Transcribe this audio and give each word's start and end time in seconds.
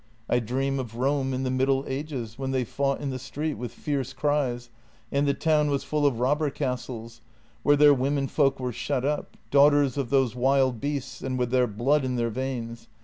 I 0.27 0.39
dream 0.39 0.79
of 0.79 0.95
Rome 0.95 1.31
in 1.31 1.43
the 1.43 1.51
Middle 1.51 1.85
Ages, 1.87 2.39
when 2.39 2.49
they 2.49 2.63
fought 2.63 3.01
in 3.01 3.11
the 3.11 3.19
street 3.19 3.53
with 3.53 3.71
fierce 3.71 4.13
cries, 4.13 4.71
and 5.11 5.27
the 5.27 5.35
town 5.35 5.69
was 5.69 5.83
full 5.83 6.07
of 6.07 6.19
robber 6.19 6.49
castles, 6.49 7.21
where 7.61 7.75
their 7.75 7.93
womenfolk 7.93 8.59
were 8.59 8.73
shut 8.73 9.05
up— 9.05 9.37
daughters 9.51 9.97
of 9.99 10.09
those 10.09 10.35
wild 10.35 10.79
beasts 10.81 11.21
and 11.21 11.37
with 11.37 11.51
their 11.51 11.67
blood 11.67 12.03
in 12.03 12.15
their 12.15 12.31
veins. 12.31 12.87